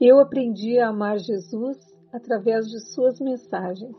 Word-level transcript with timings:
Eu 0.00 0.18
aprendi 0.18 0.78
a 0.78 0.88
amar 0.88 1.18
Jesus 1.18 1.78
através 2.12 2.66
de 2.66 2.80
suas 2.92 3.20
mensagens. 3.20 3.96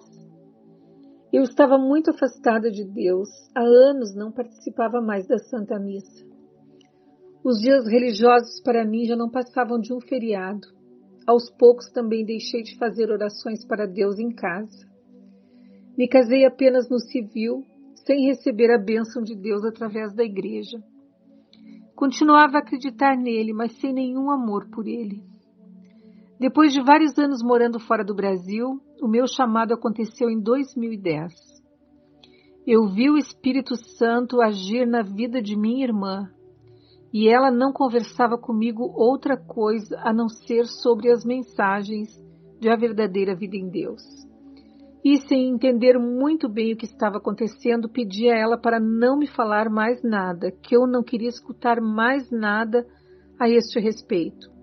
Eu 1.31 1.43
estava 1.43 1.77
muito 1.77 2.11
afastada 2.11 2.69
de 2.69 2.83
Deus, 2.83 3.29
há 3.55 3.61
anos 3.61 4.15
não 4.15 4.31
participava 4.31 5.01
mais 5.01 5.27
da 5.27 5.37
Santa 5.37 5.79
Missa. 5.79 6.25
Os 7.43 7.59
dias 7.59 7.87
religiosos 7.87 8.61
para 8.61 8.85
mim 8.85 9.05
já 9.05 9.15
não 9.15 9.29
passavam 9.29 9.79
de 9.79 9.93
um 9.93 9.99
feriado. 10.01 10.67
Aos 11.27 11.49
poucos 11.49 11.89
também 11.91 12.25
deixei 12.25 12.61
de 12.61 12.77
fazer 12.77 13.09
orações 13.09 13.65
para 13.65 13.85
Deus 13.85 14.19
em 14.19 14.33
casa. 14.33 14.87
Me 15.97 16.07
casei 16.07 16.45
apenas 16.45 16.89
no 16.89 16.99
civil, 16.99 17.63
sem 18.05 18.25
receber 18.27 18.71
a 18.71 18.77
bênção 18.77 19.23
de 19.23 19.35
Deus 19.35 19.63
através 19.63 20.13
da 20.13 20.23
igreja. 20.23 20.77
Continuava 21.95 22.57
a 22.57 22.59
acreditar 22.59 23.17
nele, 23.17 23.53
mas 23.53 23.71
sem 23.79 23.93
nenhum 23.93 24.29
amor 24.29 24.69
por 24.69 24.87
ele. 24.87 25.34
Depois 26.39 26.73
de 26.73 26.81
vários 26.81 27.17
anos 27.17 27.41
morando 27.41 27.79
fora 27.79 28.03
do 28.03 28.13
Brasil, 28.13 28.81
o 29.01 29.07
meu 29.07 29.25
chamado 29.25 29.73
aconteceu 29.73 30.29
em 30.29 30.41
2010. 30.41 31.33
Eu 32.67 32.87
vi 32.87 33.09
o 33.09 33.17
Espírito 33.17 33.75
Santo 33.97 34.41
agir 34.41 34.85
na 34.85 35.01
vida 35.01 35.41
de 35.41 35.55
minha 35.55 35.85
irmã 35.85 36.29
e 37.13 37.29
ela 37.29 37.49
não 37.49 37.71
conversava 37.71 38.37
comigo 38.37 38.91
outra 38.97 39.37
coisa 39.37 39.97
a 40.03 40.11
não 40.11 40.27
ser 40.27 40.65
sobre 40.65 41.09
as 41.09 41.23
mensagens 41.23 42.09
de 42.59 42.69
a 42.69 42.75
verdadeira 42.75 43.33
vida 43.33 43.55
em 43.55 43.69
Deus. 43.69 44.01
E 45.05 45.17
sem 45.27 45.47
entender 45.47 45.97
muito 45.97 46.49
bem 46.49 46.73
o 46.73 46.77
que 46.77 46.85
estava 46.85 47.17
acontecendo, 47.17 47.87
pedi 47.87 48.29
a 48.29 48.35
ela 48.35 48.57
para 48.57 48.79
não 48.79 49.17
me 49.17 49.27
falar 49.27 49.69
mais 49.69 50.03
nada, 50.03 50.51
que 50.51 50.75
eu 50.75 50.85
não 50.85 51.03
queria 51.03 51.29
escutar 51.29 51.79
mais 51.79 52.29
nada 52.29 52.85
a 53.39 53.47
este 53.47 53.79
respeito. 53.79 54.54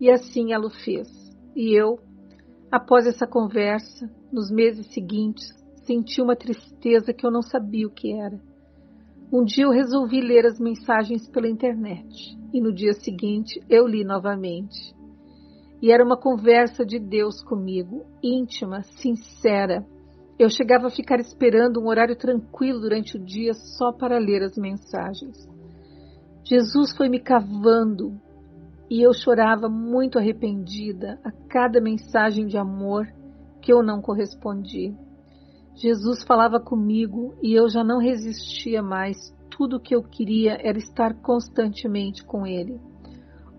E 0.00 0.10
assim 0.10 0.52
ela 0.52 0.66
o 0.66 0.70
fez. 0.70 1.08
E 1.54 1.74
eu, 1.74 1.98
após 2.70 3.06
essa 3.06 3.26
conversa, 3.26 4.10
nos 4.32 4.50
meses 4.50 4.86
seguintes, 4.92 5.52
senti 5.84 6.20
uma 6.20 6.36
tristeza 6.36 7.12
que 7.12 7.26
eu 7.26 7.30
não 7.30 7.42
sabia 7.42 7.86
o 7.86 7.90
que 7.90 8.12
era. 8.12 8.38
Um 9.32 9.44
dia 9.44 9.64
eu 9.64 9.70
resolvi 9.70 10.20
ler 10.20 10.46
as 10.46 10.58
mensagens 10.58 11.28
pela 11.28 11.48
internet 11.48 12.36
e 12.52 12.60
no 12.60 12.72
dia 12.72 12.92
seguinte 12.94 13.60
eu 13.68 13.86
li 13.86 14.04
novamente. 14.04 14.94
E 15.82 15.92
era 15.92 16.04
uma 16.04 16.16
conversa 16.16 16.84
de 16.84 16.98
Deus 16.98 17.42
comigo, 17.42 18.06
íntima, 18.22 18.82
sincera. 18.82 19.84
Eu 20.38 20.48
chegava 20.48 20.86
a 20.86 20.90
ficar 20.90 21.20
esperando 21.20 21.80
um 21.80 21.88
horário 21.88 22.16
tranquilo 22.16 22.80
durante 22.80 23.16
o 23.16 23.24
dia 23.24 23.52
só 23.54 23.92
para 23.92 24.18
ler 24.18 24.42
as 24.42 24.56
mensagens. 24.56 25.36
Jesus 26.44 26.96
foi 26.96 27.08
me 27.08 27.20
cavando, 27.20 28.18
e 28.90 29.02
eu 29.02 29.12
chorava 29.12 29.68
muito 29.68 30.18
arrependida 30.18 31.18
a 31.22 31.30
cada 31.30 31.80
mensagem 31.80 32.46
de 32.46 32.56
amor 32.56 33.06
que 33.60 33.72
eu 33.72 33.82
não 33.82 34.00
correspondi. 34.00 34.94
Jesus 35.74 36.24
falava 36.24 36.58
comigo 36.58 37.34
e 37.42 37.54
eu 37.54 37.68
já 37.68 37.84
não 37.84 37.98
resistia 37.98 38.82
mais. 38.82 39.16
Tudo 39.50 39.76
o 39.76 39.80
que 39.80 39.94
eu 39.94 40.02
queria 40.02 40.58
era 40.60 40.78
estar 40.78 41.14
constantemente 41.20 42.24
com 42.24 42.46
Ele. 42.46 42.80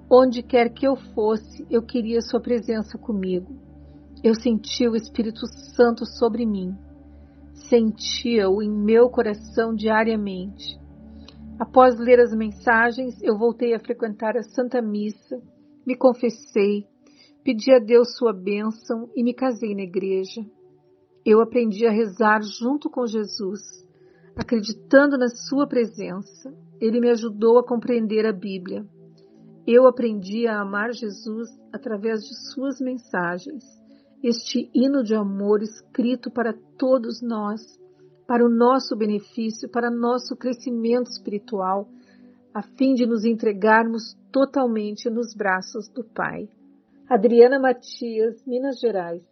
Onde 0.09 0.41
quer 0.41 0.69
que 0.69 0.87
eu 0.87 0.95
fosse, 0.95 1.65
eu 1.69 1.83
queria 1.83 2.21
Sua 2.21 2.41
presença 2.41 2.97
comigo. 2.97 3.55
Eu 4.23 4.33
sentia 4.35 4.89
o 4.89 4.95
Espírito 4.95 5.45
Santo 5.75 6.05
sobre 6.05 6.45
mim. 6.45 6.75
Sentia-o 7.53 8.61
em 8.61 8.69
meu 8.69 9.09
coração 9.09 9.73
diariamente. 9.73 10.79
Após 11.59 11.99
ler 11.99 12.21
as 12.21 12.33
mensagens, 12.33 13.21
eu 13.21 13.37
voltei 13.37 13.73
a 13.73 13.79
frequentar 13.79 14.37
a 14.37 14.43
Santa 14.43 14.81
Missa, 14.81 15.41
me 15.85 15.93
confessei, 15.93 16.85
pedi 17.43 17.73
a 17.73 17.79
Deus 17.79 18.15
sua 18.15 18.31
bênção 18.31 19.09
e 19.13 19.21
me 19.21 19.33
casei 19.33 19.75
na 19.75 19.81
igreja. 19.81 20.41
Eu 21.25 21.41
aprendi 21.41 21.85
a 21.85 21.91
rezar 21.91 22.41
junto 22.41 22.89
com 22.89 23.05
Jesus, 23.05 23.59
acreditando 24.37 25.17
na 25.17 25.27
sua 25.27 25.67
presença. 25.67 26.49
Ele 26.79 27.01
me 27.01 27.09
ajudou 27.09 27.59
a 27.59 27.67
compreender 27.67 28.25
a 28.25 28.31
Bíblia. 28.31 28.85
Eu 29.67 29.85
aprendi 29.85 30.47
a 30.47 30.61
amar 30.61 30.93
Jesus 30.93 31.49
através 31.73 32.21
de 32.21 32.53
suas 32.53 32.79
mensagens, 32.79 33.65
este 34.23 34.71
hino 34.73 35.03
de 35.03 35.13
amor 35.13 35.61
escrito 35.61 36.31
para 36.31 36.53
todos 36.77 37.21
nós 37.21 37.61
para 38.29 38.45
o 38.45 38.47
nosso 38.47 38.95
benefício, 38.95 39.67
para 39.67 39.89
nosso 39.89 40.35
crescimento 40.35 41.09
espiritual, 41.09 41.89
a 42.53 42.61
fim 42.61 42.93
de 42.93 43.03
nos 43.03 43.25
entregarmos 43.25 44.15
totalmente 44.31 45.09
nos 45.09 45.33
braços 45.33 45.89
do 45.89 46.03
Pai. 46.03 46.47
Adriana 47.09 47.57
Matias, 47.57 48.45
Minas 48.45 48.79
Gerais. 48.79 49.23